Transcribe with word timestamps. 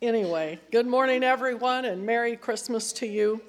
Anyway, 0.00 0.60
good 0.70 0.86
morning, 0.86 1.24
everyone, 1.24 1.84
and 1.84 2.06
Merry 2.06 2.36
Christmas 2.36 2.92
to 2.92 3.04
you. 3.04 3.40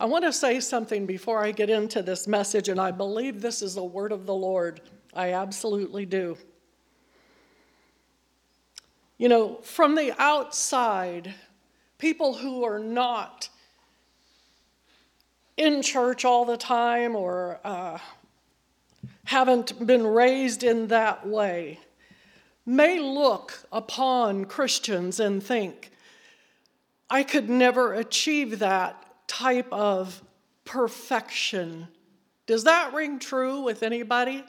I 0.00 0.06
want 0.06 0.24
to 0.24 0.32
say 0.32 0.58
something 0.58 1.06
before 1.06 1.44
I 1.44 1.52
get 1.52 1.70
into 1.70 2.02
this 2.02 2.26
message, 2.26 2.68
and 2.68 2.80
I 2.80 2.90
believe 2.90 3.40
this 3.40 3.62
is 3.62 3.76
a 3.76 3.84
word 3.84 4.10
of 4.10 4.26
the 4.26 4.34
Lord. 4.34 4.80
I 5.14 5.34
absolutely 5.34 6.04
do. 6.04 6.36
You 9.18 9.28
know, 9.28 9.60
from 9.62 9.94
the 9.94 10.12
outside, 10.20 11.32
people 11.98 12.34
who 12.34 12.64
are 12.64 12.80
not 12.80 13.48
in 15.56 15.80
church 15.80 16.24
all 16.24 16.44
the 16.44 16.56
time 16.56 17.14
or 17.14 17.60
uh, 17.62 17.98
haven't 19.26 19.86
been 19.86 20.04
raised 20.04 20.64
in 20.64 20.88
that 20.88 21.24
way 21.24 21.78
may 22.66 22.98
look 22.98 23.66
upon 23.72 24.46
Christians 24.46 25.20
and 25.20 25.42
think, 25.42 25.90
I 27.10 27.22
could 27.22 27.48
never 27.48 27.94
achieve 27.94 28.58
that 28.58 29.04
type 29.26 29.72
of 29.72 30.22
perfection. 30.64 31.88
Does 32.46 32.64
that 32.64 32.94
ring 32.94 33.18
true 33.18 33.60
with 33.60 33.82
anybody? 33.82 34.44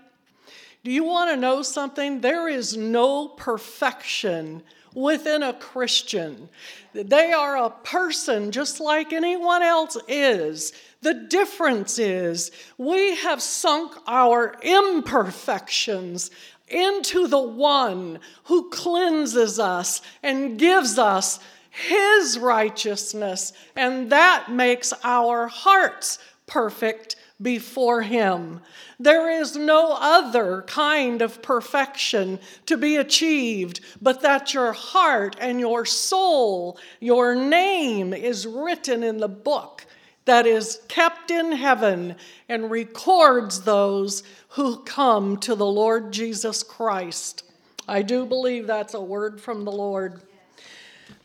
Do 0.84 0.92
you 0.92 1.04
want 1.04 1.32
to 1.32 1.38
know 1.38 1.62
something? 1.62 2.22
There 2.22 2.48
is 2.48 2.78
no 2.78 3.28
perfection 3.28 4.64
within 4.94 5.44
a 5.44 5.54
Christian. 5.54 6.50
They 6.94 7.34
are 7.34 7.58
a 7.58 7.70
person 7.70 8.52
just 8.52 8.80
like 8.80 9.12
anyone 9.12 9.62
else 9.62 9.98
is. 10.08 10.74
The 11.02 11.14
difference 11.14 12.00
is 12.00 12.52
we 12.78 13.16
have 13.18 13.42
sunk 13.42 13.94
our 14.08 14.56
imperfections 14.62 16.32
into 16.68 17.28
the 17.28 17.42
one 17.42 18.20
who 18.46 18.70
cleanses 18.70 19.60
us 19.60 20.02
and 20.24 20.58
gives 20.58 20.98
us 20.98 21.40
his 21.76 22.40
righteousness, 22.40 23.52
and 23.76 24.10
that 24.10 24.50
makes 24.50 24.94
our 25.04 25.48
hearts 25.48 26.20
perfect 26.48 27.18
before 27.42 28.02
Him. 28.02 28.62
There 28.98 29.30
is 29.30 29.58
no 29.58 29.98
other 30.00 30.64
kind 30.68 31.22
of 31.22 31.42
perfection 31.42 32.40
to 32.66 32.78
be 32.78 32.96
achieved 32.96 33.82
but 34.02 34.22
that 34.22 34.54
your 34.54 34.72
heart 34.72 35.36
and 35.40 35.60
your 35.60 35.86
soul, 35.86 36.78
your 37.02 37.36
name 37.36 38.14
is 38.14 38.48
written 38.48 39.04
in 39.04 39.18
the 39.18 39.28
book 39.28 39.86
that 40.26 40.48
is 40.48 40.82
kept 40.88 41.32
in 41.32 41.52
heaven 41.52 42.16
and 42.50 42.70
records 42.70 43.62
those 43.62 44.24
who 44.50 44.84
come 44.84 45.38
to 45.38 45.56
the 45.56 45.66
Lord 45.66 46.12
Jesus 46.12 46.64
Christ. 46.64 47.44
I 47.88 48.02
do 48.02 48.26
believe 48.26 48.66
that's 48.66 48.96
a 48.96 49.02
word 49.02 49.40
from 49.40 49.64
the 49.64 49.72
Lord. 49.72 50.24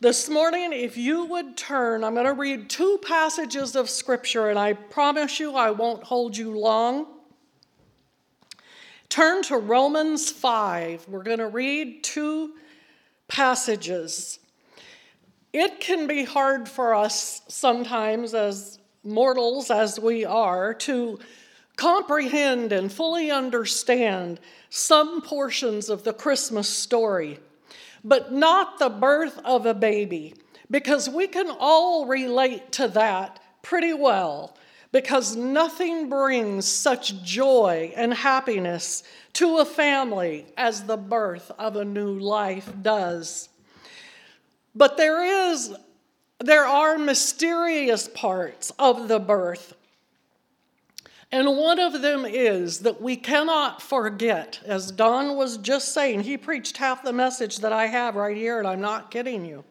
This 0.01 0.29
morning, 0.29 0.73
if 0.73 0.97
you 0.97 1.25
would 1.27 1.57
turn, 1.57 2.05
I'm 2.05 2.15
going 2.15 2.27
to 2.27 2.35
read 2.35 2.69
two 2.69 2.99
passages 3.07 3.77
of 3.77 3.89
Scripture, 3.89 4.51
and 4.51 4.59
I 4.59 4.75
promise 4.75 5.41
you 5.41 5.55
I 5.55 5.71
won't 5.71 6.05
hold 6.05 6.37
you 6.37 6.59
long. 6.59 7.07
Turn 9.09 9.43
to 9.45 9.57
Romans 9.57 10.31
5. 10.31 11.09
We're 11.09 11.23
going 11.23 11.39
to 11.39 11.49
read 11.49 12.05
two 12.05 12.55
passages. 13.29 14.39
It 15.53 15.81
can 15.81 16.07
be 16.07 16.25
hard 16.25 16.69
for 16.69 16.95
us 16.95 17.43
sometimes, 17.49 18.35
as 18.35 18.80
mortals 19.03 19.71
as 19.71 19.99
we 19.99 20.25
are, 20.25 20.75
to 20.75 21.19
comprehend 21.77 22.73
and 22.73 22.93
fully 22.93 23.31
understand 23.31 24.41
some 24.69 25.23
portions 25.23 25.89
of 25.89 26.05
the 26.05 26.13
Christmas 26.13 26.69
story 26.69 27.39
but 28.05 28.33
not 28.33 28.79
the 28.79 28.89
birth 28.89 29.39
of 29.45 29.67
a 29.67 29.75
baby, 29.75 30.35
because 30.71 31.09
we 31.09 31.27
can 31.27 31.51
all 31.59 32.07
relate 32.07 32.73
to 32.73 32.89
that 32.89 33.41
pretty 33.63 33.93
well, 33.93 34.57
because 34.93 35.37
nothing 35.37 36.09
brings 36.09 36.67
such 36.67 37.23
joy 37.23 37.93
and 37.95 38.13
happiness 38.13 39.03
to 39.33 39.59
a 39.59 39.65
family 39.65 40.47
as 40.57 40.85
the 40.85 40.97
birth 40.97 41.51
of 41.59 41.77
a 41.77 41.85
new 41.85 42.19
life 42.19 42.73
does. 42.83 43.49
But 44.75 44.97
there 44.97 45.51
is 45.51 45.75
there 46.41 46.67
are 46.67 46.99
mysterious 46.99 48.09
parts 48.09 48.73
of 48.79 49.09
the 49.09 49.21
birth 49.21 49.75
and 51.33 51.57
one 51.57 51.79
of 51.79 52.03
them 52.03 52.25
is 52.25 52.81
that 52.81 53.01
we 53.01 53.15
cannot 53.15 53.81
forget, 53.81 54.61
as 54.65 54.91
Don 54.91 55.37
was 55.37 55.59
just 55.59 55.95
saying, 55.95 56.23
he 56.23 56.37
preached 56.37 56.77
half 56.77 57.05
the 57.05 57.13
message 57.13 57.59
that 57.59 57.73
I 57.73 57.87
have 57.87 58.17
right 58.17 58.37
here, 58.37 58.59
and 58.59 58.67
I'm 58.67 58.81
not 58.81 59.13
kidding 59.13 59.45
you, 59.45 59.63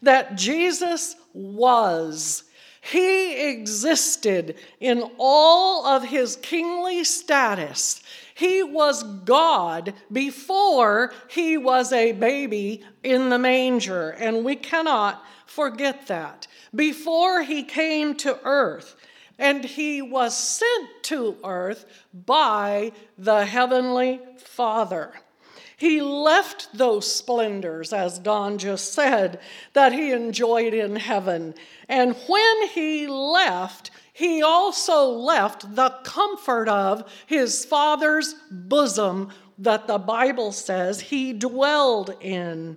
that 0.00 0.36
Jesus 0.36 1.16
was. 1.34 2.44
He 2.80 3.50
existed 3.50 4.56
in 4.80 5.04
all 5.18 5.86
of 5.86 6.02
his 6.02 6.36
kingly 6.36 7.04
status. 7.04 8.02
He 8.42 8.64
was 8.64 9.04
God 9.04 9.94
before 10.10 11.12
he 11.28 11.56
was 11.56 11.92
a 11.92 12.10
baby 12.10 12.82
in 13.04 13.28
the 13.28 13.38
manger, 13.38 14.10
and 14.10 14.44
we 14.44 14.56
cannot 14.56 15.24
forget 15.46 16.08
that. 16.08 16.48
Before 16.74 17.42
he 17.44 17.62
came 17.62 18.16
to 18.16 18.40
earth, 18.42 18.96
and 19.38 19.64
he 19.64 20.02
was 20.02 20.36
sent 20.36 20.88
to 21.02 21.36
earth 21.44 21.84
by 22.12 22.90
the 23.16 23.44
Heavenly 23.44 24.18
Father. 24.38 25.12
He 25.76 26.00
left 26.00 26.76
those 26.76 27.12
splendors, 27.14 27.92
as 27.92 28.18
Don 28.18 28.58
just 28.58 28.92
said, 28.92 29.38
that 29.72 29.92
he 29.92 30.10
enjoyed 30.10 30.74
in 30.74 30.96
heaven. 30.96 31.54
And 31.88 32.16
when 32.26 32.68
he 32.70 33.06
left, 33.06 33.92
he 34.12 34.42
also 34.42 35.06
left 35.06 35.74
the 35.74 35.90
comfort 36.04 36.68
of 36.68 37.10
his 37.26 37.64
Father's 37.64 38.34
bosom 38.50 39.30
that 39.58 39.86
the 39.86 39.98
Bible 39.98 40.52
says 40.52 41.00
he 41.00 41.32
dwelled 41.32 42.14
in. 42.20 42.76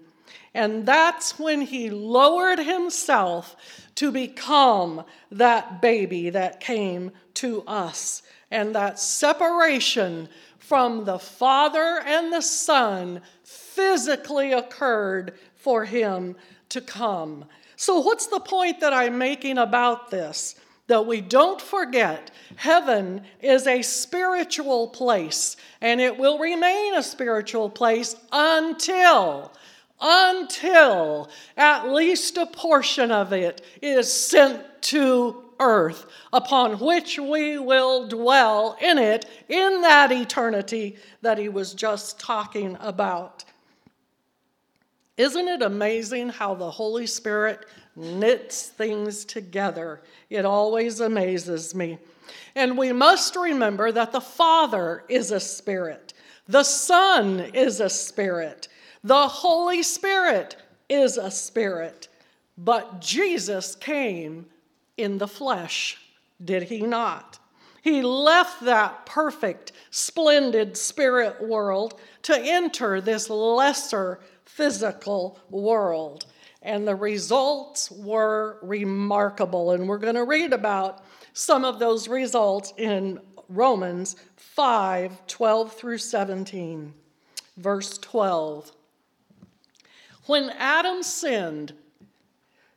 And 0.54 0.86
that's 0.86 1.38
when 1.38 1.62
he 1.62 1.90
lowered 1.90 2.60
himself 2.60 3.56
to 3.96 4.12
become 4.12 5.04
that 5.32 5.82
baby 5.82 6.30
that 6.30 6.62
came 6.62 7.12
to 7.36 7.64
us. 7.64 8.22
And 8.50 8.74
that 8.74 9.00
separation 9.00 10.30
from 10.60 11.04
the 11.04 11.20
Father 11.20 12.02
and 12.06 12.32
the 12.32 12.42
Son 12.42 13.22
physically 13.44 14.54
occurred 14.54 15.34
for 15.56 15.84
him 15.84 16.38
to 16.70 16.80
come. 16.80 17.46
So, 17.76 18.00
what's 18.00 18.28
the 18.28 18.40
point 18.40 18.80
that 18.80 18.94
I'm 18.94 19.18
making 19.18 19.58
about 19.58 20.10
this? 20.10 20.56
That 20.88 21.08
we 21.08 21.22
don't 21.22 21.60
forget 21.62 22.32
heaven 22.58 23.24
is 23.42 23.66
a 23.66 23.82
spiritual 23.82 24.90
place 24.90 25.58
and 25.82 26.00
it 26.00 26.18
will 26.18 26.38
remain 26.38 26.94
a 26.96 27.04
spiritual 27.04 27.70
place 27.70 28.16
until 28.32 29.52
until 30.02 31.30
at 31.56 31.90
least 31.90 32.38
a 32.38 32.46
portion 32.46 33.12
of 33.12 33.34
it 33.34 33.62
is 33.82 34.12
sent 34.12 34.62
to 34.82 35.46
earth, 35.60 36.06
upon 36.34 36.80
which 36.80 37.18
we 37.18 37.58
will 37.58 38.08
dwell 38.08 38.78
in 38.82 38.98
it 38.98 39.26
in 39.48 39.82
that 39.82 40.12
eternity 40.12 40.98
that 41.22 41.38
he 41.38 41.50
was 41.50 41.74
just 41.74 42.20
talking 42.20 42.78
about. 42.80 43.46
Isn't 45.18 45.48
it 45.48 45.62
amazing 45.62 46.30
how 46.30 46.56
the 46.56 46.70
Holy 46.70 47.08
Spirit 47.08 47.66
knits 47.96 48.68
things 48.68 49.26
together? 49.26 50.02
It 50.30 50.46
always 50.46 51.00
amazes 51.00 51.74
me. 51.76 51.98
And 52.56 52.78
we 52.78 52.92
must 52.92 53.36
remember 53.36 53.92
that 53.92 54.12
the 54.12 54.22
Father 54.22 55.04
is 55.10 55.32
a 55.32 55.40
spirit, 55.40 56.14
the 56.48 56.64
Son 56.64 57.40
is 57.40 57.80
a 57.80 57.90
spirit, 57.90 58.68
the 59.04 59.28
Holy 59.28 59.84
Spirit 59.84 60.56
is 60.90 61.18
a 61.18 61.32
spirit, 61.32 62.08
but 62.58 63.02
Jesus 63.02 63.76
came 63.76 64.46
in 64.98 65.18
the 65.18 65.28
flesh, 65.28 65.98
did 66.44 66.64
he 66.64 66.82
not? 66.82 67.40
He 67.82 68.02
left 68.02 68.66
that 68.66 69.06
perfect, 69.06 69.72
splendid 69.92 70.76
spirit 70.76 71.40
world 71.42 72.00
to 72.24 72.36
enter 72.36 73.00
this 73.00 73.30
lesser 73.30 74.20
physical 74.44 75.40
world. 75.52 76.26
And 76.66 76.88
the 76.88 76.96
results 76.96 77.92
were 77.92 78.58
remarkable. 78.64 79.72
And 79.72 79.88
we're 79.88 80.00
going 80.00 80.16
to 80.16 80.26
read 80.26 80.52
about 80.52 81.06
some 81.34 81.64
of 81.64 81.78
those 81.78 82.08
results 82.08 82.74
in 82.76 83.20
Romans 83.48 84.16
5 84.36 85.28
12 85.28 85.74
through 85.74 86.00
17. 86.00 86.94
Verse 87.58 87.98
12. 88.00 88.72
When 90.26 90.50
Adam 90.58 91.04
sinned, 91.04 91.74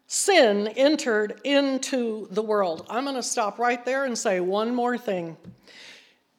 sin 0.06 0.69
entered 0.69 1.41
into 1.44 2.29
the 2.31 2.43
world. 2.43 2.87
I'm 2.91 3.05
going 3.05 3.17
to 3.17 3.23
stop 3.23 3.58
right 3.58 3.82
there 3.84 4.05
and 4.05 4.17
say 4.17 4.41
one 4.41 4.75
more 4.75 4.99
thing. 4.99 5.37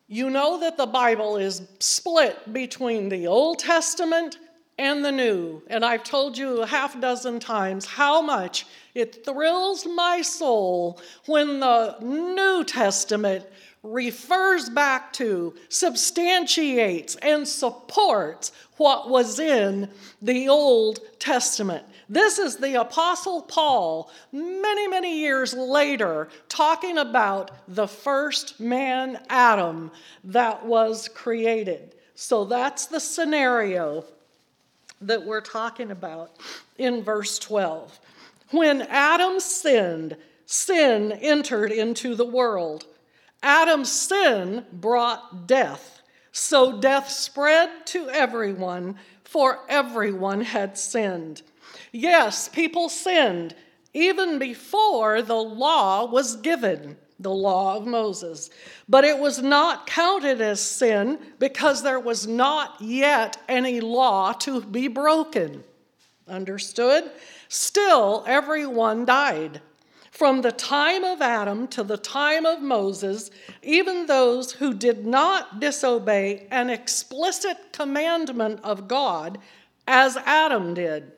You 0.07 0.29
know 0.29 0.59
that 0.59 0.77
the 0.77 0.85
Bible 0.85 1.37
is 1.37 1.67
split 1.79 2.53
between 2.53 3.09
the 3.09 3.27
Old 3.27 3.59
Testament 3.59 4.37
and 4.79 5.03
the 5.03 5.11
new. 5.11 5.61
And 5.67 5.83
I've 5.83 6.05
told 6.05 6.37
you 6.37 6.61
a 6.61 6.65
half 6.65 6.99
dozen 7.01 7.39
times 7.41 7.85
how 7.85 8.21
much 8.21 8.65
it 8.95 9.25
thrills 9.25 9.85
my 9.85 10.21
soul 10.21 11.01
when 11.25 11.59
the 11.59 11.97
New 12.01 12.63
Testament 12.63 13.45
refers 13.83 14.69
back 14.69 15.11
to, 15.13 15.53
substantiates, 15.67 17.15
and 17.17 17.45
supports 17.45 18.53
what 18.77 19.09
was 19.09 19.37
in 19.39 19.89
the 20.21 20.47
Old 20.47 20.99
Testament. 21.19 21.85
This 22.07 22.39
is 22.39 22.55
the 22.55 22.79
Apostle 22.79 23.41
Paul, 23.41 24.09
many, 24.31 24.87
many 24.87 25.19
years 25.19 25.53
later, 25.53 26.29
talking 26.47 26.97
about 26.97 27.51
the 27.67 27.87
first 27.87 28.61
man, 28.61 29.19
Adam, 29.29 29.91
that 30.23 30.65
was 30.65 31.09
created. 31.09 31.95
So 32.15 32.45
that's 32.45 32.87
the 32.87 32.99
scenario 32.99 34.05
that 35.01 35.25
we're 35.25 35.41
talking 35.41 35.91
about 35.91 36.31
in 36.77 37.03
verse 37.03 37.39
12. 37.39 37.99
When 38.51 38.81
Adam 38.83 39.39
sinned, 39.39 40.17
sin 40.45 41.11
entered 41.11 41.71
into 41.71 42.15
the 42.15 42.25
world. 42.25 42.85
Adam's 43.41 43.91
sin 43.91 44.65
brought 44.73 45.47
death. 45.47 46.01
So 46.31 46.79
death 46.79 47.09
spread 47.09 47.69
to 47.87 48.09
everyone, 48.09 48.95
for 49.23 49.59
everyone 49.69 50.41
had 50.41 50.77
sinned. 50.77 51.41
Yes, 51.91 52.49
people 52.49 52.89
sinned 52.89 53.55
even 53.93 54.37
before 54.39 55.21
the 55.21 55.35
law 55.35 56.05
was 56.05 56.35
given, 56.37 56.97
the 57.19 57.31
law 57.31 57.75
of 57.75 57.85
Moses. 57.85 58.49
But 58.87 59.03
it 59.03 59.19
was 59.19 59.41
not 59.41 59.85
counted 59.85 60.41
as 60.41 60.61
sin 60.61 61.19
because 61.37 61.83
there 61.83 61.99
was 61.99 62.25
not 62.27 62.75
yet 62.79 63.37
any 63.47 63.81
law 63.81 64.33
to 64.33 64.61
be 64.61 64.87
broken. 64.87 65.63
Understood? 66.27 67.11
Still, 67.47 68.23
everyone 68.27 69.05
died. 69.05 69.61
From 70.11 70.41
the 70.41 70.51
time 70.51 71.03
of 71.03 71.21
Adam 71.21 71.67
to 71.69 71.83
the 71.83 71.97
time 71.97 72.45
of 72.45 72.61
Moses, 72.61 73.31
even 73.61 74.05
those 74.05 74.51
who 74.51 74.73
did 74.73 75.05
not 75.05 75.59
disobey 75.59 76.47
an 76.51 76.69
explicit 76.69 77.57
commandment 77.71 78.59
of 78.63 78.87
God, 78.87 79.37
as 79.87 80.17
Adam 80.17 80.73
did. 80.73 81.13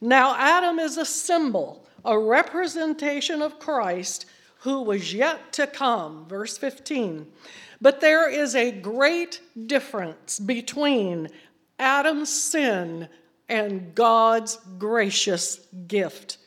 Now, 0.00 0.34
Adam 0.36 0.78
is 0.78 0.98
a 0.98 1.04
symbol, 1.04 1.86
a 2.04 2.18
representation 2.18 3.42
of 3.42 3.58
Christ 3.58 4.26
who 4.62 4.82
was 4.82 5.12
yet 5.12 5.52
to 5.52 5.66
come. 5.66 6.24
Verse 6.28 6.56
15. 6.56 7.26
But 7.80 8.00
there 8.00 8.30
is 8.30 8.54
a 8.54 8.70
great 8.70 9.40
difference 9.66 10.38
between 10.38 11.28
Adam's 11.80 12.32
sin 12.32 13.08
and 13.48 13.92
God's 13.94 14.58
gracious 14.78 15.58
gift. 15.88 16.38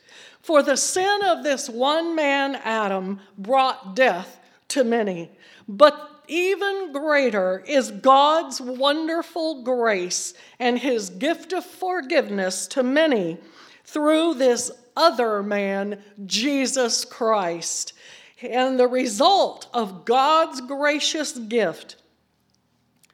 For 0.42 0.64
the 0.64 0.78
sin 0.78 1.20
of 1.26 1.44
this 1.44 1.70
one 1.70 2.16
man, 2.16 2.56
Adam, 2.56 3.20
brought 3.38 3.96
death 3.98 4.40
to 4.70 4.86
many. 4.86 5.30
But 5.68 6.24
even 6.30 6.94
greater 6.94 7.64
is 7.68 7.92
God's 7.92 8.62
wonderful 8.62 9.64
grace 9.64 10.34
and 10.58 10.80
his 10.80 11.10
gift 11.10 11.52
of 11.52 11.66
forgiveness 11.66 12.66
to 12.68 12.82
many 12.82 13.40
through 13.84 14.36
this 14.36 14.72
other 14.96 15.44
man, 15.44 16.02
Jesus 16.26 17.04
Christ. 17.04 17.94
And 18.42 18.80
the 18.80 18.88
result 18.88 19.68
of 19.74 20.06
God's 20.06 20.62
gracious 20.62 21.38
gift 21.38 21.96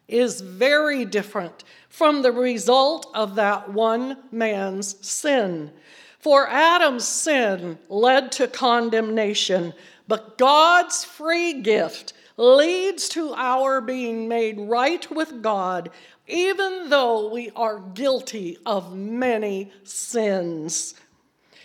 is 0.08 0.42
very 0.42 1.06
different 1.06 1.64
from 1.90 2.22
the 2.22 2.32
result 2.32 3.08
of 3.14 3.36
that 3.36 3.72
one 3.72 4.18
man's 4.32 5.06
sin. 5.08 5.72
For 6.20 6.48
Adam's 6.48 7.08
sin 7.08 7.80
led 7.90 8.32
to 8.34 8.48
condemnation, 8.48 9.74
but 10.08 10.38
God's 10.38 11.04
free 11.04 11.62
gift 11.62 12.14
leads 12.38 13.08
to 13.10 13.34
our 13.34 13.82
being 13.82 14.28
made 14.28 14.60
right 14.60 15.10
with 15.12 15.42
God, 15.42 15.90
even 16.28 16.90
though 16.90 17.30
we 17.30 17.52
are 17.56 17.80
guilty 17.80 18.58
of 18.66 18.96
many 18.96 19.72
sins. 19.84 20.96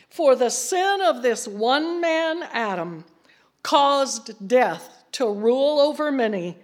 For 0.08 0.34
the 0.34 0.50
sin 0.50 1.00
of 1.02 1.22
this 1.22 1.46
one 1.46 2.00
man, 2.00 2.42
Adam, 2.52 3.04
caused 3.66 4.46
death 4.46 5.02
to 5.10 5.28
rule 5.28 5.80
over 5.80 6.12
many, 6.12 6.56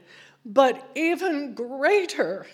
but 0.47 0.89
even 0.95 1.53
greater 1.53 2.47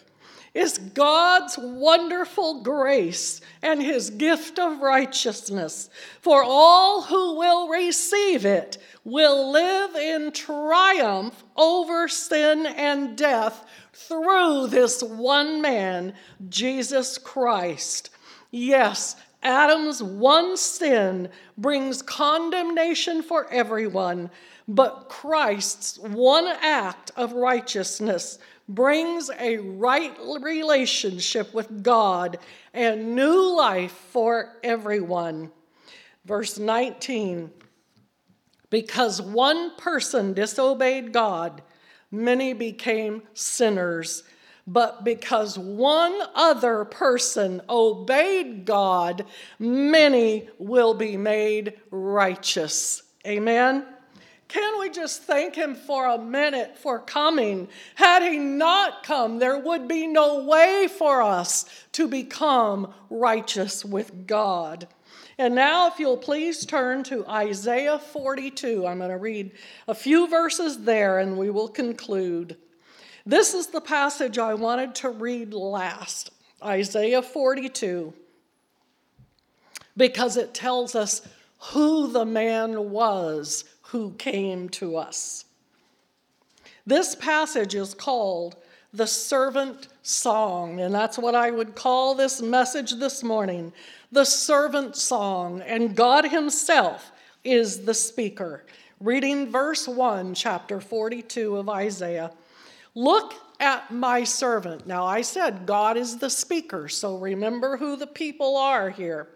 is 0.54 0.78
God's 0.78 1.58
wonderful 1.58 2.62
grace 2.62 3.42
and 3.62 3.82
his 3.82 4.08
gift 4.08 4.58
of 4.58 4.80
righteousness. 4.80 5.90
For 6.22 6.42
all 6.42 7.02
who 7.02 7.38
will 7.38 7.68
receive 7.68 8.46
it 8.46 8.78
will 9.04 9.52
live 9.52 9.94
in 9.94 10.32
triumph 10.32 11.44
over 11.54 12.08
sin 12.08 12.64
and 12.64 13.18
death 13.18 13.66
through 13.92 14.68
this 14.68 15.02
one 15.02 15.60
man, 15.60 16.14
Jesus 16.48 17.18
Christ. 17.18 18.08
Yes, 18.50 19.14
Adam's 19.42 20.02
one 20.02 20.56
sin 20.56 21.28
brings 21.56 22.02
condemnation 22.02 23.22
for 23.22 23.50
everyone, 23.50 24.30
but 24.66 25.08
Christ's 25.08 25.98
one 25.98 26.46
act 26.60 27.12
of 27.16 27.32
righteousness 27.32 28.38
brings 28.68 29.30
a 29.38 29.56
right 29.58 30.14
relationship 30.40 31.54
with 31.54 31.82
God 31.82 32.38
and 32.74 33.14
new 33.14 33.56
life 33.56 33.92
for 33.92 34.56
everyone. 34.62 35.50
Verse 36.24 36.58
19 36.58 37.50
Because 38.68 39.22
one 39.22 39.74
person 39.76 40.34
disobeyed 40.34 41.12
God, 41.12 41.62
many 42.10 42.52
became 42.52 43.22
sinners. 43.32 44.24
But 44.68 45.02
because 45.02 45.58
one 45.58 46.20
other 46.34 46.84
person 46.84 47.62
obeyed 47.70 48.66
God, 48.66 49.24
many 49.58 50.50
will 50.58 50.92
be 50.92 51.16
made 51.16 51.80
righteous. 51.90 53.02
Amen. 53.26 53.86
Can 54.46 54.78
we 54.78 54.90
just 54.90 55.22
thank 55.22 55.54
him 55.54 55.74
for 55.74 56.06
a 56.06 56.18
minute 56.18 56.76
for 56.76 56.98
coming? 56.98 57.68
Had 57.94 58.22
he 58.22 58.36
not 58.36 59.04
come, 59.04 59.38
there 59.38 59.58
would 59.58 59.88
be 59.88 60.06
no 60.06 60.44
way 60.44 60.86
for 60.86 61.22
us 61.22 61.64
to 61.92 62.06
become 62.06 62.92
righteous 63.08 63.86
with 63.86 64.26
God. 64.26 64.86
And 65.38 65.54
now, 65.54 65.88
if 65.88 65.98
you'll 65.98 66.18
please 66.18 66.66
turn 66.66 67.04
to 67.04 67.26
Isaiah 67.26 67.98
42, 67.98 68.86
I'm 68.86 68.98
going 68.98 69.08
to 69.08 69.16
read 69.16 69.52
a 69.86 69.94
few 69.94 70.28
verses 70.28 70.84
there 70.84 71.20
and 71.20 71.38
we 71.38 71.48
will 71.48 71.68
conclude. 71.68 72.58
This 73.28 73.52
is 73.52 73.66
the 73.66 73.82
passage 73.82 74.38
I 74.38 74.54
wanted 74.54 74.94
to 74.96 75.10
read 75.10 75.52
last 75.52 76.30
Isaiah 76.64 77.20
42, 77.20 78.14
because 79.98 80.38
it 80.38 80.54
tells 80.54 80.94
us 80.94 81.20
who 81.58 82.10
the 82.10 82.24
man 82.24 82.88
was 82.88 83.64
who 83.82 84.12
came 84.12 84.70
to 84.70 84.96
us. 84.96 85.44
This 86.86 87.14
passage 87.14 87.74
is 87.74 87.92
called 87.92 88.56
the 88.94 89.06
servant 89.06 89.88
song, 90.02 90.80
and 90.80 90.94
that's 90.94 91.18
what 91.18 91.34
I 91.34 91.50
would 91.50 91.74
call 91.74 92.14
this 92.14 92.40
message 92.40 92.92
this 92.92 93.22
morning 93.22 93.74
the 94.10 94.24
servant 94.24 94.96
song, 94.96 95.60
and 95.60 95.94
God 95.94 96.24
Himself 96.24 97.12
is 97.44 97.84
the 97.84 97.92
speaker. 97.92 98.64
Reading 99.00 99.50
verse 99.50 99.86
1, 99.86 100.32
chapter 100.32 100.80
42 100.80 101.58
of 101.58 101.68
Isaiah. 101.68 102.30
Look 102.98 103.34
at 103.60 103.92
my 103.92 104.24
servant. 104.24 104.84
Now, 104.84 105.06
I 105.06 105.20
said 105.20 105.66
God 105.66 105.96
is 105.96 106.18
the 106.18 106.28
speaker, 106.28 106.88
so 106.88 107.16
remember 107.16 107.76
who 107.76 107.94
the 107.94 108.08
people 108.08 108.56
are 108.56 108.90
here. 108.90 109.28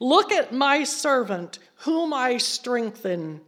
Look 0.00 0.32
at 0.32 0.52
my 0.52 0.82
servant, 0.82 1.60
whom 1.76 2.12
I 2.12 2.38
strengthen. 2.38 3.40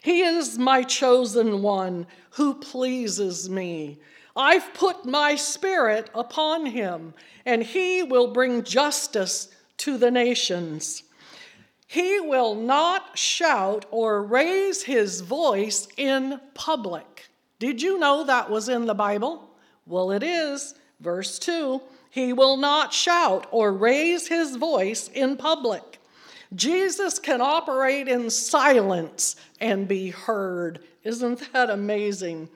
He 0.00 0.22
is 0.22 0.56
my 0.56 0.82
chosen 0.82 1.60
one 1.60 2.06
who 2.30 2.54
pleases 2.54 3.50
me. 3.50 3.98
I've 4.34 4.72
put 4.72 5.04
my 5.04 5.34
spirit 5.34 6.08
upon 6.14 6.64
him, 6.64 7.12
and 7.44 7.62
he 7.62 8.02
will 8.02 8.28
bring 8.28 8.64
justice 8.64 9.48
to 9.76 9.98
the 9.98 10.10
nations. 10.10 11.02
He 11.86 12.20
will 12.20 12.54
not 12.54 13.18
shout 13.18 13.84
or 13.90 14.22
raise 14.22 14.84
his 14.84 15.20
voice 15.20 15.88
in 15.98 16.40
public. 16.54 17.29
Did 17.60 17.82
you 17.82 17.98
know 17.98 18.24
that 18.24 18.50
was 18.50 18.70
in 18.70 18.86
the 18.86 18.94
Bible? 18.94 19.48
Well, 19.86 20.10
it 20.10 20.22
is. 20.22 20.74
Verse 20.98 21.38
2 21.38 21.80
He 22.08 22.32
will 22.32 22.56
not 22.56 22.92
shout 22.92 23.46
or 23.50 23.72
raise 23.72 24.26
his 24.26 24.56
voice 24.56 25.08
in 25.08 25.36
public. 25.36 26.00
Jesus 26.54 27.18
can 27.18 27.40
operate 27.40 28.08
in 28.08 28.30
silence 28.30 29.36
and 29.60 29.86
be 29.86 30.08
heard. 30.08 30.80
Isn't 31.04 31.52
that 31.52 31.70
amazing? 31.70 32.48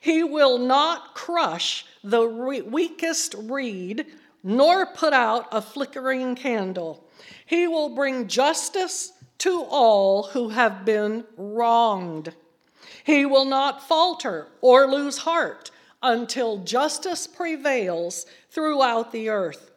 He 0.00 0.22
will 0.22 0.58
not 0.58 1.14
crush 1.14 1.86
the 2.04 2.26
re- 2.26 2.60
weakest 2.60 3.34
reed 3.38 4.06
nor 4.42 4.86
put 4.86 5.14
out 5.14 5.46
a 5.52 5.62
flickering 5.62 6.34
candle. 6.34 7.08
He 7.46 7.66
will 7.66 7.94
bring 7.94 8.28
justice 8.28 9.12
to 9.38 9.64
all 9.70 10.24
who 10.24 10.50
have 10.50 10.84
been 10.84 11.24
wronged. 11.36 12.34
He 13.04 13.24
will 13.26 13.44
not 13.44 13.86
falter 13.86 14.48
or 14.60 14.86
lose 14.86 15.18
heart 15.18 15.70
until 16.02 16.58
justice 16.58 17.26
prevails 17.26 18.26
throughout 18.50 19.12
the 19.12 19.28
earth. 19.28 19.70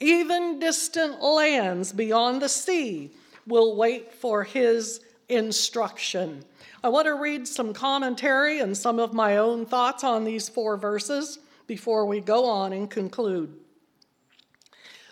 Even 0.00 0.58
distant 0.58 1.22
lands 1.22 1.92
beyond 1.92 2.42
the 2.42 2.48
sea 2.48 3.12
will 3.46 3.76
wait 3.76 4.12
for 4.12 4.44
his 4.44 5.00
instruction. 5.28 6.44
I 6.82 6.88
want 6.88 7.06
to 7.06 7.14
read 7.14 7.48
some 7.48 7.72
commentary 7.72 8.60
and 8.60 8.76
some 8.76 8.98
of 8.98 9.14
my 9.14 9.36
own 9.38 9.66
thoughts 9.66 10.04
on 10.04 10.24
these 10.24 10.48
four 10.48 10.76
verses 10.76 11.38
before 11.66 12.04
we 12.06 12.20
go 12.20 12.44
on 12.44 12.72
and 12.72 12.90
conclude. 12.90 13.54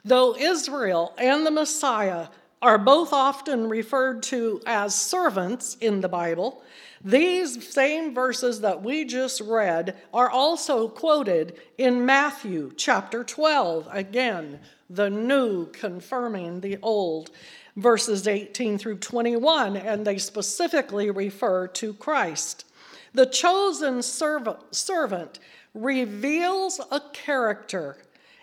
Though 0.05 0.37
Israel 0.37 1.15
and 1.17 1.47
the 1.47 1.51
Messiah 1.51 2.29
are 2.63 2.79
both 2.79 3.13
often 3.13 3.69
referred 3.69 4.23
to 4.23 4.63
as 4.65 4.95
servants 4.95 5.77
in 5.81 6.01
the 6.01 6.09
Bible, 6.09 6.63
these 7.05 7.69
same 7.69 8.15
verses 8.15 8.61
that 8.61 8.83
we 8.83 9.05
just 9.05 9.41
read 9.41 9.97
are 10.15 10.31
also 10.31 10.87
quoted 10.87 11.61
in 11.77 12.07
Matthew 12.07 12.73
chapter 12.77 13.25
12. 13.25 13.89
Again, 13.91 14.61
the 14.89 15.11
new 15.11 15.67
confirming 15.73 16.61
the 16.61 16.79
old, 16.81 17.33
verses 17.77 18.29
18 18.29 18.79
through 18.79 18.99
21, 18.99 19.77
and 19.77 20.07
they 20.07 20.19
specifically 20.19 21.11
refer 21.11 21.67
to 21.67 21.93
Christ. 21.95 22.67
The 23.13 23.27
chosen 23.27 24.03
servant 24.03 25.39
reveals 25.75 26.81
a 26.91 27.01
character, 27.13 27.97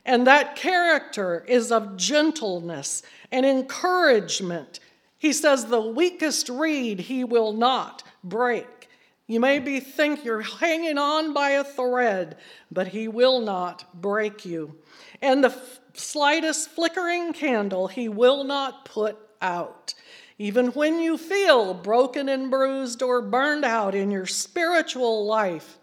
and 0.06 0.26
that 0.28 0.56
character 0.56 1.44
is 1.48 1.72
of 1.72 1.98
gentleness 1.98 3.04
and 3.32 3.46
encouragement. 3.46 4.80
He 5.18 5.34
says, 5.34 5.66
The 5.66 5.82
weakest 5.82 6.50
reed 6.50 7.02
he 7.02 7.24
will 7.24 7.54
not 7.54 8.04
break. 8.24 8.90
You 9.28 9.40
maybe 9.40 9.80
think 9.80 10.26
you're 10.26 10.42
hanging 10.42 10.98
on 10.98 11.34
by 11.34 11.52
a 11.52 11.64
thread, 11.64 12.38
but 12.72 12.88
he 12.88 13.08
will 13.08 13.42
not 13.42 14.02
break 14.02 14.46
you. 14.46 14.76
And 15.22 15.44
the 15.44 15.50
f- 15.50 15.80
slightest 15.94 16.70
flickering 16.70 17.34
candle 17.34 17.88
he 17.88 18.10
will 18.10 18.44
not 18.44 18.86
put 18.86 19.18
out. 19.42 19.94
Even 20.40 20.68
when 20.68 21.00
you 21.00 21.18
feel 21.18 21.74
broken 21.74 22.30
and 22.30 22.50
bruised 22.50 23.04
or 23.04 23.22
burned 23.22 23.66
out 23.66 23.94
in 23.94 24.10
your 24.10 24.26
spiritual 24.26 25.26
life, 25.26 25.79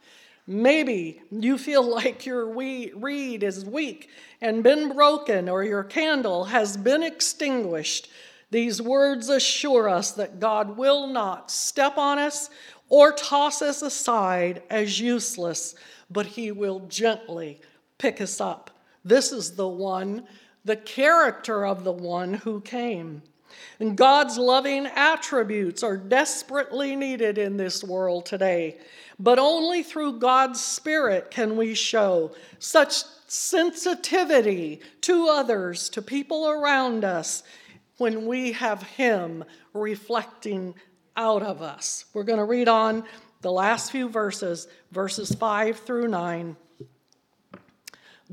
maybe 0.47 1.23
you 1.31 1.59
feel 1.59 1.83
like 1.95 2.27
your 2.27 2.47
reed 2.49 3.43
is 3.43 3.65
weak 3.65 4.09
and 4.41 4.63
been 4.63 4.95
broken, 4.95 5.49
or 5.49 5.65
your 5.65 5.85
candle 5.85 6.45
has 6.45 6.77
been 6.77 7.03
extinguished. 7.03 8.09
These 8.51 8.81
words 8.81 9.29
assure 9.29 9.89
us 9.89 10.13
that 10.13 10.39
God 10.41 10.77
will 10.77 11.07
not 11.07 11.51
step 11.51 11.97
on 11.99 12.19
us 12.19 12.51
or 12.89 13.13
toss 13.13 13.63
us 13.63 13.83
aside 13.83 14.63
as 14.71 15.01
useless, 15.01 15.75
but 16.11 16.27
He 16.27 16.53
will 16.53 16.81
gently 16.81 17.61
pick 17.99 18.21
us 18.21 18.41
up. 18.41 18.71
This 19.05 19.33
is 19.33 19.57
the 19.57 19.69
one, 19.69 20.27
the 20.65 20.77
character 20.77 21.67
of 21.67 21.85
the 21.85 21.93
one 21.93 22.35
who 22.35 22.61
came. 22.61 23.23
And 23.81 23.97
God's 23.97 24.39
loving 24.39 24.87
attributes 24.87 25.83
are 25.83 25.97
desperately 25.97 26.97
needed 26.97 27.39
in 27.39 27.57
this 27.57 27.85
world 27.85 28.27
today. 28.27 28.79
But 29.19 29.39
only 29.39 29.83
through 29.83 30.19
God's 30.19 30.61
Spirit 30.61 31.31
can 31.31 31.57
we 31.57 31.75
show 31.75 32.35
such 32.59 33.05
sensitivity 33.27 34.81
to 35.03 35.29
others, 35.29 35.89
to 35.91 36.03
people 36.03 36.49
around 36.49 37.05
us, 37.05 37.43
when 37.99 38.27
we 38.27 38.53
have 38.53 38.83
Him 38.83 39.45
reflecting 39.73 40.75
out 41.17 41.43
of 41.43 41.63
us. 41.63 42.05
We're 42.13 42.25
going 42.25 42.39
to 42.39 42.45
read 42.45 42.69
on 42.69 43.05
the 43.41 43.53
last 43.53 43.91
few 43.91 44.09
verses, 44.09 44.69
verses 44.93 45.35
5 45.35 45.79
through 45.81 46.09
9. 46.09 46.57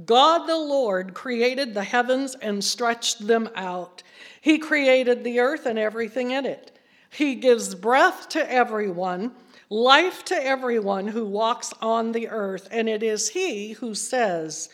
God 0.05 0.47
the 0.47 0.57
Lord 0.57 1.13
created 1.13 1.73
the 1.73 1.83
heavens 1.83 2.35
and 2.35 2.63
stretched 2.63 3.25
them 3.27 3.49
out. 3.55 4.01
He 4.43 4.57
created 4.57 5.23
the 5.23 5.39
earth 5.39 5.65
and 5.65 5.79
everything 5.79 6.31
in 6.31 6.45
it. 6.45 6.77
He 7.09 7.35
gives 7.35 7.75
breath 7.75 8.27
to 8.29 8.51
everyone, 8.51 9.31
life 9.69 10.25
to 10.25 10.35
everyone 10.35 11.07
who 11.07 11.23
walks 11.23 11.71
on 11.81 12.11
the 12.11 12.27
earth, 12.27 12.67
and 12.69 12.89
it 12.89 13.01
is 13.01 13.29
He 13.29 13.71
who 13.71 13.95
says, 13.95 14.67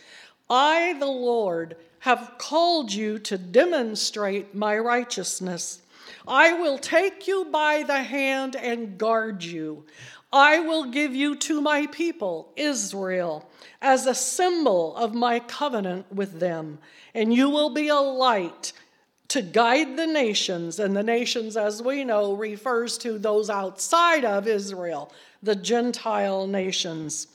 I, 0.50 0.94
the 0.94 1.06
Lord, 1.06 1.76
have 2.00 2.34
called 2.40 2.92
you 2.92 3.20
to 3.20 3.38
demonstrate 3.38 4.56
my 4.56 4.76
righteousness. 4.76 5.84
I 6.28 6.54
will 6.54 6.80
take 6.80 7.28
you 7.28 7.46
by 7.46 7.84
the 7.84 8.02
hand 8.02 8.56
and 8.56 8.98
guard 8.98 9.44
you. 9.44 9.86
I 10.34 10.62
will 10.62 10.86
give 10.86 11.14
you 11.14 11.36
to 11.36 11.62
my 11.62 11.86
people, 11.86 12.52
Israel, 12.56 13.48
as 13.84 14.08
a 14.08 14.16
symbol 14.16 14.96
of 14.96 15.14
my 15.14 15.40
covenant 15.40 16.12
with 16.12 16.40
them, 16.40 16.80
and 17.14 17.32
you 17.32 17.52
will 17.52 17.70
be 17.70 17.90
a 17.90 17.98
light 17.98 18.74
to 19.30 19.42
guide 19.42 19.98
the 19.98 20.08
nations. 20.08 20.80
And 20.80 20.96
the 20.96 21.04
nations, 21.04 21.58
as 21.58 21.82
we 21.82 22.04
know, 22.04 22.34
refers 22.34 22.98
to 23.00 23.18
those 23.18 23.50
outside 23.50 24.26
of 24.26 24.48
Israel, 24.48 25.12
the 25.42 25.56
Gentile 25.56 26.48
nations 26.48 27.28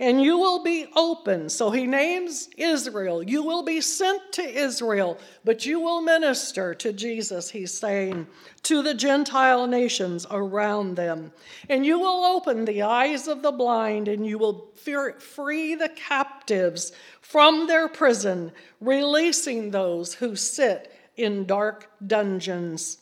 and 0.00 0.22
you 0.22 0.38
will 0.38 0.62
be 0.62 0.86
open. 0.94 1.48
So 1.48 1.70
he 1.70 1.86
names 1.86 2.48
Israel. 2.56 3.22
You 3.22 3.42
will 3.42 3.64
be 3.64 3.80
sent 3.80 4.32
to 4.32 4.42
Israel, 4.42 5.18
but 5.44 5.66
you 5.66 5.80
will 5.80 6.00
minister 6.00 6.72
to 6.74 6.92
Jesus, 6.92 7.50
he's 7.50 7.76
saying, 7.76 8.28
to 8.64 8.82
the 8.82 8.94
Gentile 8.94 9.66
nations 9.66 10.24
around 10.30 10.94
them. 10.94 11.32
And 11.68 11.84
you 11.84 11.98
will 11.98 12.24
open 12.24 12.64
the 12.64 12.82
eyes 12.82 13.26
of 13.26 13.42
the 13.42 13.50
blind, 13.50 14.06
and 14.06 14.24
you 14.24 14.38
will 14.38 14.68
free 15.18 15.74
the 15.74 15.90
captives 15.90 16.92
from 17.20 17.66
their 17.66 17.88
prison, 17.88 18.52
releasing 18.80 19.72
those 19.72 20.14
who 20.14 20.36
sit 20.36 20.92
in 21.18 21.44
dark 21.44 21.90
dungeons. 22.06 22.98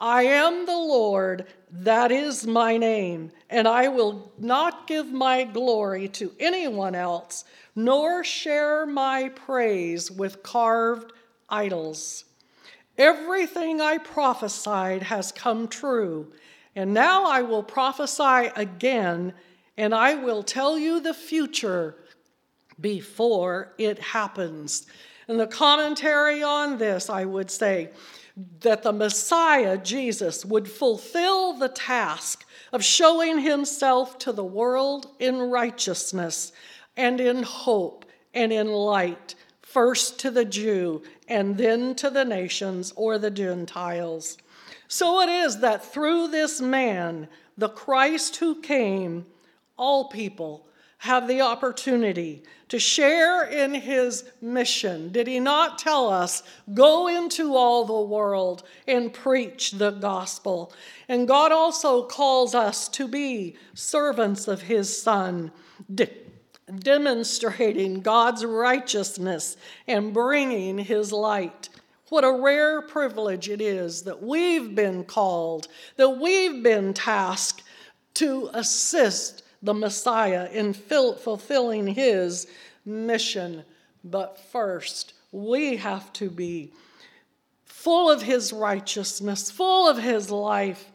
I 0.00 0.22
am 0.22 0.64
the 0.66 0.76
Lord, 0.76 1.46
that 1.70 2.10
is 2.12 2.46
my 2.46 2.76
name, 2.76 3.32
and 3.50 3.66
I 3.66 3.88
will 3.88 4.32
not 4.38 4.86
give 4.86 5.12
my 5.12 5.44
glory 5.44 6.08
to 6.08 6.32
anyone 6.38 6.94
else, 6.94 7.44
nor 7.74 8.24
share 8.24 8.86
my 8.86 9.28
praise 9.30 10.10
with 10.10 10.42
carved 10.42 11.12
idols. 11.48 12.24
Everything 12.96 13.80
I 13.80 13.98
prophesied 13.98 15.02
has 15.04 15.30
come 15.32 15.68
true, 15.68 16.32
and 16.74 16.94
now 16.94 17.24
I 17.24 17.42
will 17.42 17.62
prophesy 17.62 18.50
again, 18.56 19.34
and 19.76 19.94
I 19.94 20.14
will 20.14 20.42
tell 20.42 20.78
you 20.78 21.00
the 21.00 21.14
future 21.14 21.96
before 22.80 23.74
it 23.78 23.98
happens. 23.98 24.86
And 25.28 25.38
the 25.38 25.46
commentary 25.46 26.42
on 26.42 26.78
this, 26.78 27.10
I 27.10 27.26
would 27.26 27.50
say, 27.50 27.90
that 28.60 28.82
the 28.82 28.92
Messiah, 28.92 29.76
Jesus, 29.76 30.44
would 30.44 30.68
fulfill 30.68 31.52
the 31.52 31.68
task 31.68 32.46
of 32.72 32.84
showing 32.84 33.40
himself 33.40 34.18
to 34.18 34.32
the 34.32 34.44
world 34.44 35.08
in 35.18 35.38
righteousness 35.38 36.52
and 36.96 37.20
in 37.20 37.42
hope 37.42 38.04
and 38.32 38.52
in 38.52 38.68
light, 38.68 39.34
first 39.62 40.18
to 40.20 40.30
the 40.30 40.44
Jew 40.44 41.02
and 41.28 41.58
then 41.58 41.94
to 41.96 42.10
the 42.10 42.24
nations 42.24 42.92
or 42.96 43.18
the 43.18 43.30
Gentiles. 43.30 44.38
So 44.86 45.20
it 45.20 45.28
is 45.28 45.60
that 45.60 45.84
through 45.84 46.28
this 46.28 46.60
man, 46.60 47.28
the 47.58 47.68
Christ 47.68 48.36
who 48.36 48.60
came, 48.60 49.26
all 49.76 50.08
people 50.08 50.66
have 50.98 51.28
the 51.28 51.40
opportunity 51.40 52.42
to 52.68 52.78
share 52.78 53.44
in 53.44 53.72
his 53.72 54.24
mission. 54.40 55.10
Did 55.10 55.26
he 55.26 55.40
not 55.40 55.78
tell 55.78 56.08
us, 56.08 56.42
go 56.74 57.08
into 57.08 57.54
all 57.54 57.84
the 57.84 58.00
world 58.00 58.64
and 58.86 59.12
preach 59.12 59.72
the 59.72 59.92
gospel? 59.92 60.72
And 61.08 61.28
God 61.28 61.52
also 61.52 62.02
calls 62.02 62.54
us 62.54 62.88
to 62.90 63.08
be 63.08 63.56
servants 63.74 64.48
of 64.48 64.62
his 64.62 65.00
son, 65.00 65.52
de- 65.94 66.10
demonstrating 66.80 68.00
God's 68.00 68.44
righteousness 68.44 69.56
and 69.86 70.12
bringing 70.12 70.78
his 70.78 71.12
light. 71.12 71.68
What 72.08 72.24
a 72.24 72.32
rare 72.32 72.82
privilege 72.82 73.48
it 73.48 73.60
is 73.60 74.02
that 74.02 74.22
we've 74.22 74.74
been 74.74 75.04
called, 75.04 75.68
that 75.96 76.18
we've 76.18 76.62
been 76.62 76.92
tasked 76.92 77.62
to 78.14 78.50
assist 78.52 79.44
the 79.62 79.74
Messiah 79.74 80.48
in 80.52 80.72
fulfilling 80.72 81.86
his 81.86 82.46
mission. 82.84 83.64
But 84.04 84.38
first, 84.38 85.14
we 85.32 85.76
have 85.76 86.12
to 86.14 86.30
be 86.30 86.72
full 87.64 88.10
of 88.10 88.22
his 88.22 88.52
righteousness, 88.52 89.50
full 89.50 89.88
of 89.88 89.98
his 89.98 90.30
life, 90.30 90.86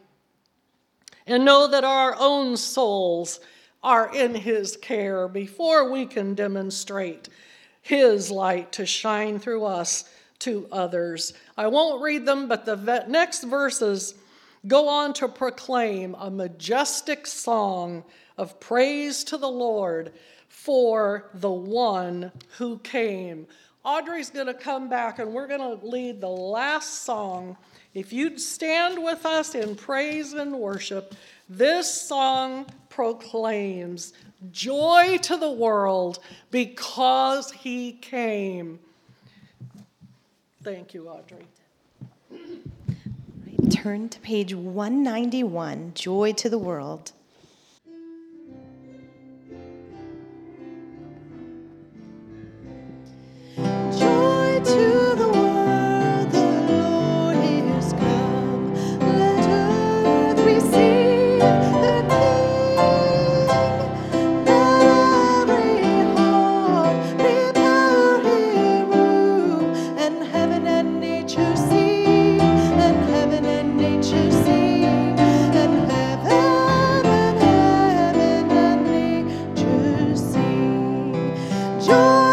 and 1.26 1.44
know 1.44 1.66
that 1.68 1.84
our 1.84 2.14
own 2.18 2.56
souls 2.56 3.40
are 3.84 4.14
in 4.14 4.34
his 4.34 4.78
care 4.78 5.28
before 5.28 5.90
we 5.90 6.06
can 6.06 6.34
demonstrate 6.34 7.28
His 7.82 8.30
light 8.30 8.72
to 8.72 8.86
shine 8.86 9.38
through 9.38 9.66
us 9.66 10.08
to 10.40 10.66
others. 10.72 11.34
I 11.56 11.66
won't 11.66 12.02
read 12.02 12.24
them, 12.24 12.48
but 12.48 12.64
the 12.64 13.04
next 13.08 13.44
verses 13.44 14.14
go 14.66 14.88
on 14.88 15.12
to 15.14 15.28
proclaim 15.28 16.14
a 16.18 16.30
majestic 16.30 17.26
song 17.26 18.04
of 18.36 18.58
praise 18.60 19.24
to 19.24 19.36
the 19.36 19.50
Lord 19.50 20.12
for 20.48 21.30
the 21.34 21.50
one 21.50 22.32
who 22.58 22.78
came. 22.78 23.46
Audrey's 23.84 24.30
going 24.30 24.46
to 24.46 24.54
come 24.54 24.88
back 24.88 25.18
and 25.18 25.32
we're 25.32 25.46
going 25.46 25.60
to 25.60 25.86
lead 25.86 26.20
the 26.20 26.28
last 26.28 27.02
song. 27.04 27.56
If 27.92 28.12
you'd 28.12 28.40
stand 28.40 29.02
with 29.02 29.26
us 29.26 29.54
in 29.54 29.76
praise 29.76 30.32
and 30.32 30.58
worship, 30.58 31.14
this 31.48 31.92
song 31.92 32.66
proclaims 32.88 34.14
joy 34.50 35.18
to 35.22 35.36
the 35.36 35.50
world 35.50 36.18
because 36.50 37.50
he 37.50 37.92
came. 37.92 38.78
Thank 40.62 40.94
you, 40.94 41.08
Audrey. 41.08 41.46
Turn 43.84 44.08
to 44.08 44.20
page 44.20 44.54
191 44.54 45.92
Joy 45.94 46.32
to 46.32 46.48
the 46.48 46.56
World. 46.56 47.12
joy. 81.86 82.23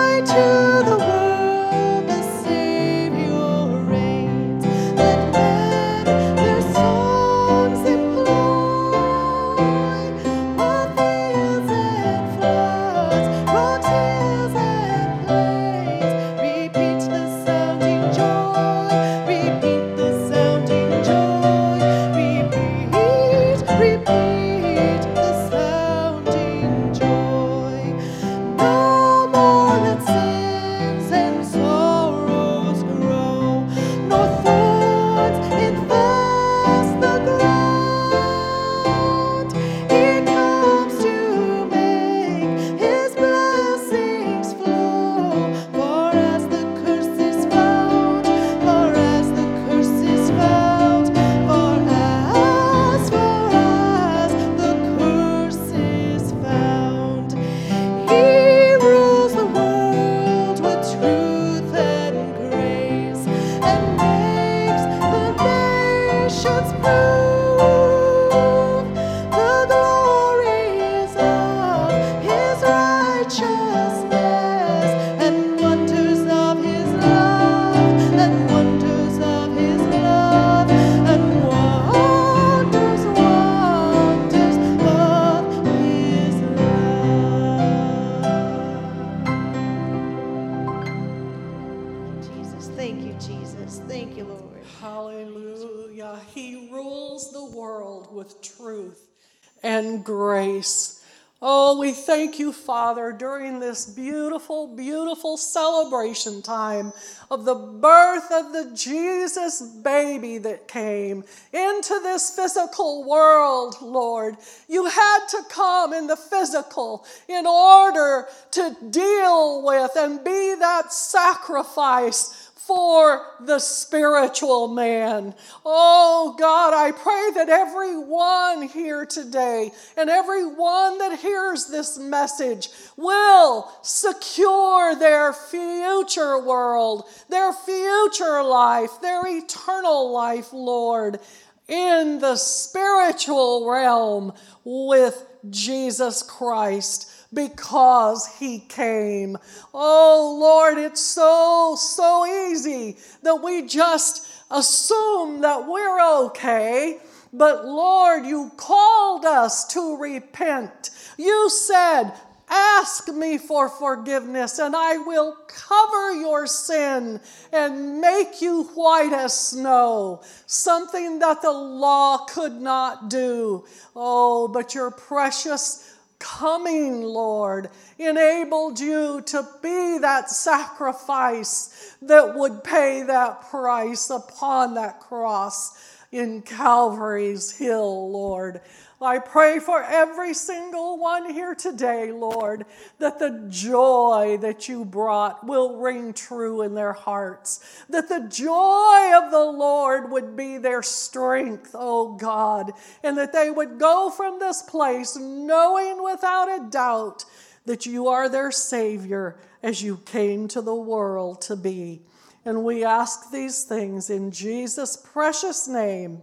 Oh, 101.44 101.74
thank 101.92 102.38
you, 102.38 102.54
Father, 102.54 103.12
during 103.12 103.60
this 103.60 103.88
beautiful, 103.88 104.76
beautiful 104.76 105.38
celebration 105.38 106.44
time 106.44 106.94
of 107.32 107.46
the 107.46 107.56
birth 107.56 108.32
of 108.32 108.54
the 108.54 108.76
Jesus 108.76 109.60
baby 109.84 110.38
that 110.38 110.68
came 110.68 111.24
into 111.52 112.00
this 112.04 112.36
physical 112.36 113.10
world, 113.10 113.76
Lord. 113.82 114.38
You 114.70 114.86
had 114.86 115.26
to 115.30 115.42
come 115.50 115.94
in 115.94 116.06
the 116.06 116.16
physical 116.16 117.08
in 117.28 117.48
order 117.48 118.28
to 118.52 118.78
deal 118.92 119.64
with 119.66 119.92
and 119.98 120.24
be 120.24 120.54
that 120.60 120.94
sacrifice 120.94 122.41
for 122.68 123.26
the 123.40 123.60
spiritual 123.60 124.68
man. 124.68 125.34
Oh 125.66 126.36
God, 126.38 126.74
I 126.74 126.92
pray 126.92 127.32
that 127.36 127.50
everyone 127.50 128.68
here 128.70 129.06
today 129.06 129.72
and 129.98 130.10
everyone 130.10 131.00
that 131.00 131.20
hears 131.20 131.66
this 131.66 131.98
message 131.98 132.70
will 132.98 133.72
secure 133.82 134.96
their 134.96 135.34
future 135.34 136.40
world, 136.40 137.06
their 137.30 137.52
future 137.52 138.44
life, 138.44 139.02
their 139.02 139.26
eternal 139.26 140.12
life, 140.12 140.54
Lord, 140.54 141.20
in 141.68 142.20
the 142.20 142.36
spiritual 142.36 143.70
realm 143.70 144.34
with 144.64 145.26
Jesus 145.50 146.22
Christ 146.22 147.11
because 147.34 148.28
he 148.40 148.60
came. 148.60 149.38
Oh 149.74 150.38
Lord, 150.40 150.78
it's 150.78 151.02
so, 151.02 151.76
so 151.78 152.26
easy 152.26 152.98
that 153.24 153.36
we 153.36 153.66
just 153.68 154.28
assume 154.50 155.42
that 155.42 155.68
we're 155.68 156.26
okay. 156.26 157.00
But 157.34 157.66
Lord, 157.66 158.26
you 158.26 158.52
called 158.58 159.26
us 159.26 159.66
to 159.74 159.98
repent. 159.98 160.90
You 161.18 161.50
said, 161.50 162.12
Ask 162.54 163.08
me 163.08 163.38
for 163.38 163.70
forgiveness, 163.70 164.60
and 164.60 164.76
I 164.76 164.98
will 164.98 165.38
cover 165.48 166.14
your 166.14 166.46
sin 166.48 167.22
and 167.54 168.02
make 168.02 168.42
you 168.42 168.64
white 168.76 169.14
as 169.14 169.34
snow, 169.34 170.22
something 170.48 171.20
that 171.20 171.42
the 171.42 171.52
law 171.52 172.26
could 172.26 172.60
not 172.60 173.10
do. 173.10 173.64
Oh, 173.96 174.50
but 174.50 174.76
your 174.76 174.92
precious 174.92 175.91
coming, 176.22 177.02
Lord, 177.02 177.70
enabled 177.98 178.80
you 178.80 179.22
to 179.26 179.48
be 179.62 179.98
that 180.00 180.30
sacrifice 180.30 181.96
that 182.02 182.36
would 182.36 182.64
pay 182.64 183.04
that 183.04 183.50
price 183.50 184.10
upon 184.10 184.76
that 184.76 185.00
cross 185.00 186.01
in 186.12 186.42
Calvary's 186.42 187.52
Hill, 187.52 188.12
Lord. 188.12 188.62
I 189.02 189.18
pray 189.18 189.60
for 189.60 189.82
every 189.82 190.36
single 190.36 191.00
one 191.00 191.34
here 191.34 191.56
today, 191.56 192.12
Lord, 192.12 192.66
that 193.00 193.18
the 193.18 193.46
joy 193.50 194.38
that 194.42 194.70
you 194.70 194.86
brought 194.86 195.48
will 195.48 195.80
ring 195.80 196.14
true 196.14 196.62
in 196.62 196.76
their 196.76 196.94
hearts, 196.94 197.84
that 197.90 198.10
the 198.10 198.28
joy 198.30 199.12
of 199.16 199.32
the 199.32 199.44
Lord 199.44 200.12
would 200.12 200.36
be 200.36 200.60
their 200.60 200.84
strength, 200.84 201.72
oh 201.74 202.16
God, 202.16 202.74
and 203.02 203.18
that 203.18 203.34
they 203.34 203.50
would 203.50 203.80
go 203.80 204.12
from 204.12 204.38
this 204.38 204.62
place 204.62 205.16
knowing 205.16 206.04
without 206.04 206.48
a 206.48 206.70
doubt 206.70 207.26
that 207.66 207.88
you 207.88 208.08
are 208.08 208.30
their 208.30 208.52
Savior 208.52 209.36
as 209.64 209.82
you 209.82 209.98
came 209.98 210.48
to 210.50 210.62
the 210.62 210.76
world 210.76 211.42
to 211.42 211.56
be. 211.56 212.02
And 212.44 212.64
we 212.64 212.84
ask 212.84 213.32
these 213.32 213.64
things 213.64 214.10
in 214.10 214.32
Jesus' 214.32 214.98
precious 214.98 215.68
name. 215.68 216.22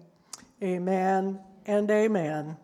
Amen 0.63 1.39
and 1.67 1.91
amen. 1.91 2.57